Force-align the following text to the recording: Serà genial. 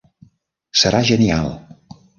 Serà 0.85 1.03
genial. 1.11 1.55